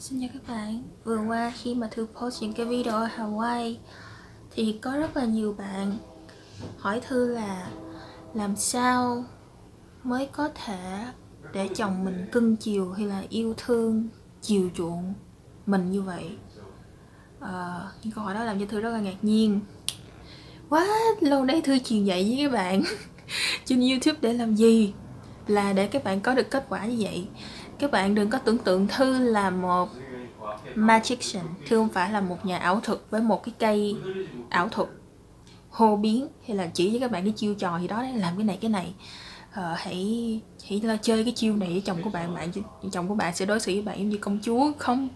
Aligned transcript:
Xin 0.00 0.20
chào 0.20 0.28
các 0.32 0.54
bạn. 0.54 0.82
Vừa 1.04 1.18
qua 1.28 1.52
khi 1.56 1.74
mà 1.74 1.88
Thư 1.90 2.06
post 2.20 2.42
những 2.42 2.52
cái 2.52 2.66
video 2.66 2.94
ở 2.94 3.08
Hawaii 3.16 3.76
Thì 4.50 4.78
có 4.82 4.96
rất 4.96 5.16
là 5.16 5.24
nhiều 5.24 5.52
bạn 5.58 5.96
hỏi 6.78 7.00
Thư 7.08 7.34
là 7.34 7.68
Làm 8.34 8.56
sao 8.56 9.24
mới 10.04 10.26
có 10.26 10.48
thể 10.64 11.04
để 11.52 11.68
chồng 11.76 12.04
mình 12.04 12.26
cưng 12.32 12.56
chiều 12.56 12.92
hay 12.92 13.06
là 13.06 13.22
yêu 13.28 13.54
thương, 13.56 14.08
chiều 14.42 14.70
chuộng 14.74 15.14
mình 15.66 15.90
như 15.90 16.02
vậy? 16.02 16.30
À, 17.40 17.80
Những 18.02 18.12
câu 18.12 18.24
hỏi 18.24 18.34
đó 18.34 18.44
làm 18.44 18.60
cho 18.60 18.66
Thư 18.66 18.80
rất 18.80 18.90
là 18.90 19.00
ngạc 19.00 19.24
nhiên. 19.24 19.60
Quá 20.68 20.86
lâu 21.20 21.44
nay 21.44 21.60
Thư 21.60 21.78
truyền 21.78 22.04
dạy 22.04 22.24
với 22.24 22.38
các 22.44 22.52
bạn 22.52 22.82
trên 23.64 23.80
YouTube 23.80 24.18
để 24.20 24.32
làm 24.32 24.54
gì? 24.54 24.94
Là 25.46 25.72
để 25.72 25.86
các 25.86 26.04
bạn 26.04 26.20
có 26.20 26.34
được 26.34 26.50
kết 26.50 26.66
quả 26.68 26.86
như 26.86 26.96
vậy 27.00 27.28
các 27.80 27.90
bạn 27.90 28.14
đừng 28.14 28.30
có 28.30 28.38
tưởng 28.38 28.58
tượng 28.58 28.86
thư 28.86 29.18
là 29.18 29.50
một 29.50 29.88
magician. 30.74 31.44
Thư 31.66 31.76
không 31.76 31.88
phải 31.88 32.12
là 32.12 32.20
một 32.20 32.46
nhà 32.46 32.58
ảo 32.58 32.80
thuật 32.80 32.98
với 33.10 33.20
một 33.20 33.44
cái 33.44 33.54
cây 33.58 33.96
ảo 34.48 34.68
thuật 34.68 34.88
hô 35.70 35.96
biến 35.96 36.28
hay 36.46 36.56
là 36.56 36.66
chỉ 36.74 36.90
với 36.90 37.00
các 37.00 37.10
bạn 37.10 37.24
cái 37.24 37.32
chiêu 37.36 37.54
trò 37.54 37.78
gì 37.78 37.88
đó 37.88 38.02
để 38.02 38.18
làm 38.18 38.36
cái 38.36 38.44
này 38.44 38.58
cái 38.60 38.70
này. 38.70 38.94
Ờ, 39.52 39.74
hãy 39.76 40.40
hãy 40.68 40.80
là 40.80 40.96
chơi 41.02 41.24
cái 41.24 41.32
chiêu 41.36 41.56
này 41.56 41.68
với 41.68 41.80
chồng 41.80 42.02
của 42.02 42.10
bạn 42.10 42.34
bạn 42.34 42.50
chồng 42.92 43.08
của 43.08 43.14
bạn 43.14 43.34
sẽ 43.34 43.46
đối 43.46 43.60
xử 43.60 43.72
với 43.72 43.82
bạn 43.82 44.08
như 44.08 44.16
công 44.16 44.38
chúa 44.42 44.72
không? 44.78 45.08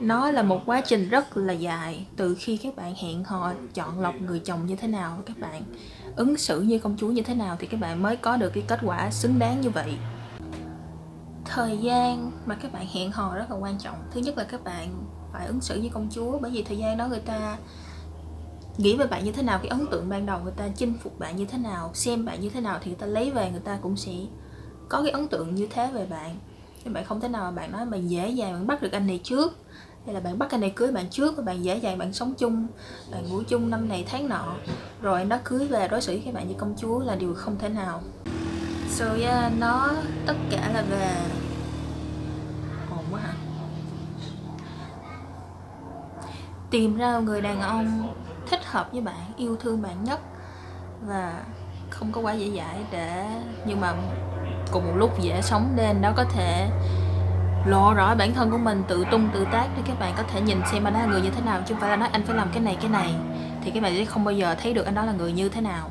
Nó 0.00 0.30
là 0.30 0.42
một 0.42 0.62
quá 0.66 0.80
trình 0.80 1.08
rất 1.08 1.36
là 1.36 1.52
dài 1.52 2.06
từ 2.16 2.36
khi 2.38 2.56
các 2.56 2.76
bạn 2.76 2.94
hẹn 2.94 3.24
hò 3.24 3.52
chọn 3.74 4.00
lọc 4.00 4.14
người 4.20 4.38
chồng 4.38 4.66
như 4.66 4.76
thế 4.76 4.88
nào 4.88 5.22
các 5.26 5.38
bạn 5.38 5.62
ứng 6.16 6.36
xử 6.36 6.60
như 6.60 6.78
công 6.78 6.96
chúa 6.98 7.08
như 7.08 7.22
thế 7.22 7.34
nào 7.34 7.56
thì 7.60 7.66
các 7.66 7.80
bạn 7.80 8.02
mới 8.02 8.16
có 8.16 8.36
được 8.36 8.50
cái 8.54 8.62
kết 8.66 8.80
quả 8.82 9.10
xứng 9.10 9.38
đáng 9.38 9.60
như 9.60 9.70
vậy 9.70 9.94
thời 11.54 11.78
gian 11.78 12.30
mà 12.46 12.54
các 12.54 12.72
bạn 12.72 12.86
hẹn 12.92 13.12
hò 13.12 13.34
rất 13.34 13.50
là 13.50 13.56
quan 13.56 13.78
trọng. 13.78 13.96
Thứ 14.10 14.20
nhất 14.20 14.38
là 14.38 14.44
các 14.44 14.64
bạn 14.64 15.04
phải 15.32 15.46
ứng 15.46 15.60
xử 15.60 15.80
với 15.80 15.90
công 15.94 16.08
chúa 16.10 16.38
bởi 16.38 16.50
vì 16.50 16.62
thời 16.62 16.78
gian 16.78 16.96
đó 16.96 17.06
người 17.06 17.20
ta 17.20 17.58
nghĩ 18.76 18.96
về 18.96 19.06
bạn 19.06 19.24
như 19.24 19.32
thế 19.32 19.42
nào 19.42 19.58
cái 19.58 19.68
ấn 19.68 19.86
tượng 19.86 20.08
ban 20.08 20.26
đầu 20.26 20.40
người 20.40 20.52
ta 20.56 20.68
chinh 20.76 20.94
phục 21.02 21.18
bạn 21.18 21.36
như 21.36 21.44
thế 21.44 21.58
nào 21.58 21.90
xem 21.94 22.24
bạn 22.24 22.40
như 22.40 22.50
thế 22.50 22.60
nào 22.60 22.78
thì 22.82 22.90
người 22.90 22.98
ta 23.00 23.06
lấy 23.06 23.30
về 23.30 23.50
người 23.50 23.60
ta 23.60 23.78
cũng 23.82 23.96
sẽ 23.96 24.12
có 24.88 25.02
cái 25.02 25.10
ấn 25.10 25.28
tượng 25.28 25.54
như 25.54 25.66
thế 25.70 25.90
về 25.92 26.06
bạn. 26.06 26.36
Nhưng 26.84 26.94
bạn 26.94 27.04
không 27.04 27.20
thể 27.20 27.28
nào 27.28 27.42
mà 27.42 27.50
bạn 27.50 27.72
nói 27.72 27.86
bạn 27.86 28.10
dễ 28.10 28.28
dàng 28.28 28.52
bạn 28.52 28.66
bắt 28.66 28.82
được 28.82 28.92
anh 28.92 29.06
này 29.06 29.20
trước 29.24 29.56
hay 30.04 30.14
là 30.14 30.20
bạn 30.20 30.38
bắt 30.38 30.50
anh 30.50 30.60
này 30.60 30.72
cưới 30.76 30.92
bạn 30.92 31.08
trước 31.10 31.36
và 31.36 31.42
bạn 31.42 31.64
dễ 31.64 31.76
dàng 31.76 31.98
bạn 31.98 32.12
sống 32.12 32.34
chung 32.38 32.66
bạn 33.12 33.28
ngủ 33.28 33.42
chung 33.48 33.70
năm 33.70 33.88
này 33.88 34.04
tháng 34.08 34.28
nọ 34.28 34.54
rồi 35.02 35.24
nó 35.24 35.38
cưới 35.44 35.66
về 35.66 35.88
đối 35.88 36.00
xử 36.00 36.12
với 36.12 36.22
các 36.24 36.34
bạn 36.34 36.48
như 36.48 36.54
công 36.58 36.74
chúa 36.76 36.98
là 36.98 37.14
điều 37.14 37.34
không 37.34 37.58
thể 37.58 37.68
nào. 37.68 38.02
So 38.88 39.06
yeah, 39.06 39.52
nó 39.58 39.88
tất 40.26 40.34
cả 40.50 40.70
là 40.74 40.82
về 40.82 41.14
ổn 42.90 43.04
quá 43.10 43.20
hả 43.20 43.34
tìm 46.70 46.96
ra 46.96 47.18
người 47.18 47.40
đàn 47.40 47.60
ông 47.60 48.14
thích 48.50 48.60
hợp 48.64 48.92
với 48.92 49.00
bạn, 49.00 49.32
yêu 49.36 49.56
thương 49.56 49.82
bạn 49.82 50.04
nhất 50.04 50.20
và 51.06 51.32
không 51.90 52.12
có 52.12 52.20
quá 52.20 52.32
dễ 52.32 52.50
dãi 52.56 52.84
để, 52.90 53.26
nhưng 53.66 53.80
mà 53.80 53.94
cùng 54.72 54.86
một 54.86 54.94
lúc 54.96 55.20
dễ 55.20 55.42
sống 55.42 55.72
nên 55.76 56.02
đó 56.02 56.12
có 56.16 56.24
thể 56.24 56.70
lộ 57.66 57.94
rõ 57.94 58.14
bản 58.14 58.34
thân 58.34 58.50
của 58.50 58.58
mình, 58.58 58.82
tự 58.88 59.04
tung 59.10 59.28
tự 59.34 59.46
tác 59.52 59.66
để 59.76 59.82
các 59.86 60.00
bạn 60.00 60.14
có 60.16 60.22
thể 60.22 60.40
nhìn 60.40 60.60
xem 60.72 60.84
anh 60.84 60.94
đó 60.94 61.00
là 61.00 61.06
người 61.06 61.20
như 61.20 61.30
thế 61.30 61.40
nào, 61.40 61.60
chứ 61.66 61.74
không 61.74 61.80
phải 61.80 61.90
là 61.90 61.96
nói 61.96 62.08
anh 62.12 62.22
phải 62.26 62.36
làm 62.36 62.48
cái 62.52 62.62
này 62.62 62.76
cái 62.80 62.90
này. 62.90 63.14
Thì 63.64 63.70
các 63.70 63.82
bạn 63.82 63.94
sẽ 63.96 64.04
không 64.04 64.24
bao 64.24 64.32
giờ 64.32 64.54
thấy 64.62 64.74
được 64.74 64.86
anh 64.86 64.94
đó 64.94 65.04
là 65.04 65.12
người 65.12 65.32
như 65.32 65.48
thế 65.48 65.60
nào 65.60 65.90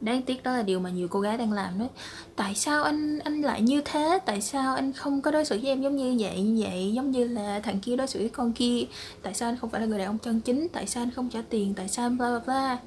đáng 0.00 0.22
tiếc 0.22 0.42
đó 0.42 0.52
là 0.56 0.62
điều 0.62 0.80
mà 0.80 0.90
nhiều 0.90 1.08
cô 1.08 1.20
gái 1.20 1.38
đang 1.38 1.52
làm 1.52 1.78
đấy. 1.78 1.88
Tại 2.36 2.54
sao 2.54 2.82
anh 2.82 3.18
anh 3.18 3.42
lại 3.42 3.62
như 3.62 3.82
thế? 3.84 4.18
Tại 4.26 4.40
sao 4.40 4.74
anh 4.74 4.92
không 4.92 5.20
có 5.22 5.30
đối 5.30 5.44
xử 5.44 5.58
với 5.62 5.70
em 5.70 5.82
giống 5.82 5.96
như 5.96 6.16
vậy 6.18 6.40
như 6.42 6.62
vậy 6.64 6.92
giống 6.94 7.10
như 7.10 7.28
là 7.28 7.60
thằng 7.60 7.80
kia 7.80 7.96
đối 7.96 8.06
xử 8.06 8.18
với 8.18 8.28
con 8.28 8.52
kia? 8.52 8.84
Tại 9.22 9.34
sao 9.34 9.48
anh 9.48 9.56
không 9.56 9.70
phải 9.70 9.80
là 9.80 9.86
người 9.86 9.98
đàn 9.98 10.06
ông 10.06 10.18
chân 10.18 10.40
chính? 10.40 10.68
Tại 10.72 10.86
sao 10.86 11.02
anh 11.02 11.10
không 11.10 11.28
trả 11.28 11.42
tiền? 11.48 11.74
Tại 11.74 11.88
sao 11.88 12.06
anh 12.06 12.18
bla 12.18 12.30
bla 12.30 12.40
bla? 12.46 12.78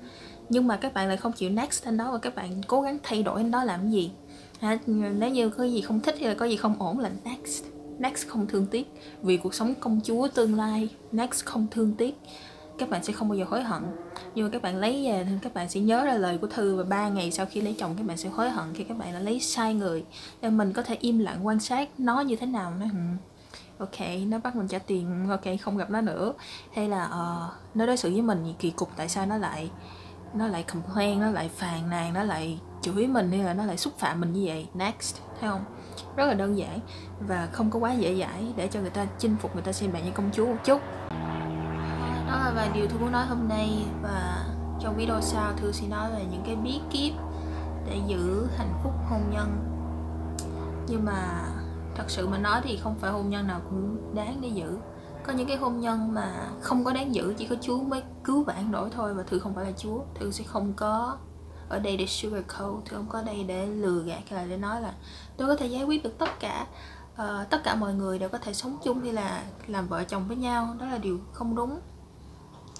Nhưng 0.49 0.67
mà 0.67 0.77
các 0.77 0.93
bạn 0.93 1.07
lại 1.07 1.17
không 1.17 1.31
chịu 1.31 1.49
next 1.49 1.85
anh 1.85 1.97
đó 1.97 2.11
và 2.11 2.17
các 2.17 2.35
bạn 2.35 2.61
cố 2.67 2.81
gắng 2.81 2.97
thay 3.03 3.23
đổi 3.23 3.39
anh 3.39 3.51
đó 3.51 3.63
làm 3.63 3.91
gì? 3.91 4.11
À, 4.59 4.77
nếu 4.85 5.29
như 5.29 5.49
có 5.49 5.63
gì 5.63 5.81
không 5.81 5.99
thích 5.99 6.15
hay 6.19 6.29
là 6.29 6.35
có 6.35 6.45
gì 6.45 6.55
không 6.55 6.75
ổn 6.79 6.99
là 6.99 7.11
next. 7.23 7.63
Next 7.99 8.27
không 8.27 8.47
thương 8.47 8.65
tiếc. 8.65 8.87
Vì 9.21 9.37
cuộc 9.37 9.53
sống 9.53 9.73
công 9.79 9.99
chúa 10.03 10.27
tương 10.27 10.55
lai 10.55 10.89
next 11.11 11.45
không 11.45 11.67
thương 11.71 11.93
tiếc 11.97 12.19
các 12.77 12.89
bạn 12.89 13.03
sẽ 13.03 13.13
không 13.13 13.29
bao 13.29 13.37
giờ 13.37 13.45
hối 13.49 13.63
hận. 13.63 13.83
Nhưng 14.35 14.45
mà 14.45 14.51
các 14.51 14.61
bạn 14.61 14.77
lấy 14.77 15.05
về 15.05 15.25
thì 15.29 15.31
các 15.41 15.53
bạn 15.53 15.69
sẽ 15.69 15.79
nhớ 15.79 16.05
ra 16.05 16.13
lời 16.13 16.37
của 16.37 16.47
thư 16.47 16.75
và 16.75 16.83
ba 16.83 17.09
ngày 17.09 17.31
sau 17.31 17.45
khi 17.45 17.61
lấy 17.61 17.75
chồng 17.79 17.95
các 17.97 18.05
bạn 18.05 18.17
sẽ 18.17 18.29
hối 18.29 18.49
hận 18.49 18.73
khi 18.73 18.83
các 18.83 18.97
bạn 18.97 19.13
đã 19.13 19.19
lấy 19.19 19.39
sai 19.39 19.73
người. 19.73 20.05
Nên 20.41 20.57
mình 20.57 20.73
có 20.73 20.81
thể 20.81 20.97
im 20.99 21.19
lặng 21.19 21.47
quan 21.47 21.59
sát 21.59 21.89
nó 21.97 22.21
như 22.21 22.35
thế 22.35 22.45
nào 22.45 22.73
nó 22.79 22.85
ừ. 22.85 22.99
ok 23.77 24.07
nó 24.27 24.37
bắt 24.43 24.55
mình 24.55 24.67
trả 24.67 24.79
tiền. 24.79 25.29
Ok 25.29 25.43
không 25.61 25.77
gặp 25.77 25.89
nó 25.89 26.01
nữa. 26.01 26.33
Hay 26.75 26.89
là 26.89 27.05
uh, 27.05 27.75
nó 27.75 27.85
đối 27.85 27.97
xử 27.97 28.11
với 28.11 28.21
mình 28.21 28.53
kỳ 28.59 28.71
cục 28.71 28.89
tại 28.97 29.09
sao 29.09 29.25
nó 29.25 29.37
lại 29.37 29.71
nó 30.33 30.47
lại 30.47 30.63
complain 30.63 31.19
nó 31.19 31.31
lại 31.31 31.49
phàn 31.55 31.89
nàn 31.89 32.13
nó 32.13 32.23
lại 32.23 32.59
chửi 32.81 33.07
mình 33.07 33.31
hay 33.31 33.43
là 33.43 33.53
nó 33.53 33.65
lại 33.65 33.77
xúc 33.77 33.93
phạm 33.97 34.21
mình 34.21 34.33
như 34.33 34.43
vậy? 34.45 34.67
Next 34.73 35.15
thấy 35.39 35.49
không? 35.49 35.65
Rất 36.15 36.25
là 36.25 36.33
đơn 36.33 36.57
giản 36.57 36.79
và 37.27 37.47
không 37.51 37.71
có 37.71 37.79
quá 37.79 37.93
dễ 37.93 38.15
dãi 38.19 38.53
để 38.55 38.67
cho 38.67 38.79
người 38.79 38.89
ta 38.89 39.05
chinh 39.19 39.35
phục 39.41 39.53
người 39.53 39.63
ta 39.63 39.71
xem 39.71 39.93
bạn 39.93 40.05
như 40.05 40.11
công 40.11 40.29
chúa 40.33 40.45
một 40.45 40.57
chút 40.63 40.81
đó 42.33 42.39
là 42.39 42.51
vài 42.51 42.69
điều 42.73 42.87
tôi 42.87 42.99
muốn 42.99 43.11
nói 43.11 43.25
hôm 43.25 43.47
nay 43.47 43.85
và 44.01 44.45
trong 44.79 44.95
video 44.97 45.21
sau 45.21 45.53
thư 45.57 45.71
sẽ 45.71 45.87
nói 45.87 46.11
về 46.11 46.25
những 46.31 46.43
cái 46.45 46.55
bí 46.55 46.79
kíp 46.91 47.13
để 47.85 48.01
giữ 48.07 48.47
hạnh 48.57 48.73
phúc 48.83 48.93
hôn 49.09 49.21
nhân. 49.31 49.49
Nhưng 50.87 51.05
mà 51.05 51.45
thật 51.95 52.03
sự 52.07 52.27
mà 52.27 52.37
nói 52.37 52.61
thì 52.63 52.77
không 52.77 52.95
phải 52.99 53.11
hôn 53.11 53.29
nhân 53.29 53.47
nào 53.47 53.61
cũng 53.69 54.15
đáng 54.15 54.41
để 54.41 54.47
giữ. 54.47 54.77
Có 55.23 55.33
những 55.33 55.47
cái 55.47 55.57
hôn 55.57 55.79
nhân 55.79 56.13
mà 56.13 56.47
không 56.61 56.83
có 56.83 56.93
đáng 56.93 57.15
giữ 57.15 57.33
chỉ 57.37 57.47
có 57.47 57.55
chúa 57.61 57.81
mới 57.83 58.03
cứu 58.23 58.43
vãn 58.43 58.71
đổi 58.71 58.89
thôi 58.89 59.13
và 59.13 59.23
thư 59.23 59.39
không 59.39 59.55
phải 59.55 59.65
là 59.65 59.71
chúa 59.77 59.99
thư 60.15 60.31
sẽ 60.31 60.43
không 60.43 60.73
có 60.73 61.17
ở 61.69 61.79
đây 61.79 61.97
để 61.97 62.05
sugarcoat 62.07 62.85
thư 62.85 62.97
không 62.97 63.07
có 63.09 63.21
đây 63.21 63.43
để 63.43 63.65
lừa 63.65 64.03
gạt 64.03 64.21
hay 64.29 64.41
là 64.41 64.45
để 64.49 64.57
nói 64.57 64.81
là 64.81 64.93
tôi 65.37 65.47
có 65.47 65.55
thể 65.55 65.67
giải 65.67 65.83
quyết 65.83 66.03
được 66.03 66.17
tất 66.17 66.39
cả 66.39 66.67
uh, 67.13 67.49
tất 67.49 67.63
cả 67.63 67.75
mọi 67.75 67.93
người 67.93 68.19
đều 68.19 68.29
có 68.29 68.37
thể 68.37 68.53
sống 68.53 68.77
chung 68.83 69.01
hay 69.01 69.13
là 69.13 69.43
làm 69.67 69.87
vợ 69.87 70.03
chồng 70.03 70.27
với 70.27 70.37
nhau. 70.37 70.75
Đó 70.79 70.85
là 70.85 70.97
điều 70.97 71.19
không 71.33 71.55
đúng 71.55 71.79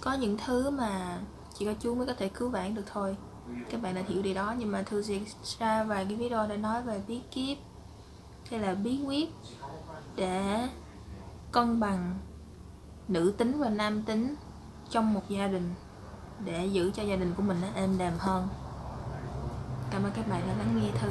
có 0.04 0.14
những 0.14 0.38
thứ 0.46 0.70
mà 0.70 1.20
chỉ 1.54 1.66
có 1.66 1.74
chú 1.80 1.96
mới 1.96 2.08
có 2.08 2.14
thể 2.14 2.30
cứu 2.30 2.50
vãn 2.50 2.76
được 2.76 2.84
thôi. 2.94 3.18
Các 3.70 3.82
bạn 3.82 3.96
đã 3.96 4.02
hiểu 4.08 4.22
điều 4.22 4.34
đó, 4.34 4.56
nhưng 4.58 4.72
mà 4.72 4.84
thư 4.84 5.02
sẽ 5.02 5.20
ra 5.60 5.84
vài 5.84 6.06
cái 6.06 6.16
video 6.16 6.48
để 6.48 6.58
nói 6.58 6.82
về 6.82 7.02
bí 7.08 7.22
kíp 7.32 7.58
hay 8.50 8.60
là 8.60 8.74
bí 8.74 9.00
quyết 9.06 9.30
để 10.16 10.68
cân 11.52 11.80
bằng 11.80 12.20
nữ 13.08 13.34
tính 13.38 13.60
và 13.60 13.70
nam 13.70 14.04
tính 14.04 14.36
trong 14.90 15.14
một 15.14 15.22
gia 15.30 15.48
đình 15.48 15.74
để 16.46 16.66
giữ 16.66 16.92
cho 16.92 17.04
gia 17.04 17.16
đình 17.16 17.34
của 17.38 17.44
mình 17.44 17.58
nó 17.62 17.68
êm 17.76 17.98
đềm 17.98 18.14
hơn. 18.18 18.48
Cảm 19.92 20.04
ơn 20.04 20.12
các 20.16 20.30
bạn 20.30 20.42
đã 20.48 20.54
lắng 20.54 20.82
nghe 20.82 20.92
thư. 21.02 21.10